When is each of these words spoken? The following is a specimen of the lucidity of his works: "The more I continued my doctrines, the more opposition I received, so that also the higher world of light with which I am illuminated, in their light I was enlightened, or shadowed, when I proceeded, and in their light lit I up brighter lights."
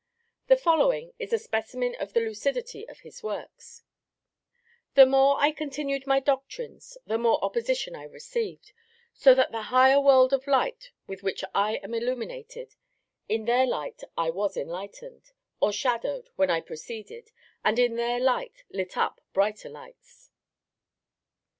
The 0.47 0.55
following 0.57 1.13
is 1.19 1.31
a 1.31 1.37
specimen 1.37 1.95
of 1.99 2.13
the 2.13 2.21
lucidity 2.21 2.89
of 2.89 3.01
his 3.01 3.21
works: 3.21 3.83
"The 4.95 5.05
more 5.05 5.35
I 5.39 5.51
continued 5.51 6.07
my 6.07 6.19
doctrines, 6.19 6.97
the 7.05 7.19
more 7.19 7.37
opposition 7.45 7.95
I 7.95 8.05
received, 8.05 8.73
so 9.13 9.35
that 9.35 9.49
also 9.53 9.57
the 9.59 9.61
higher 9.65 9.99
world 10.01 10.33
of 10.33 10.47
light 10.47 10.89
with 11.05 11.21
which 11.21 11.43
I 11.53 11.75
am 11.83 11.93
illuminated, 11.93 12.73
in 13.29 13.45
their 13.45 13.67
light 13.67 14.01
I 14.17 14.31
was 14.31 14.57
enlightened, 14.57 15.33
or 15.59 15.71
shadowed, 15.71 16.31
when 16.35 16.49
I 16.49 16.61
proceeded, 16.61 17.29
and 17.63 17.77
in 17.77 17.95
their 17.95 18.19
light 18.19 18.63
lit 18.71 18.97
I 18.97 19.03
up 19.05 19.21
brighter 19.33 19.69
lights." 19.69 20.31